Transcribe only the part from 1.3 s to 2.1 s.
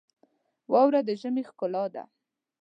ښکلا ده.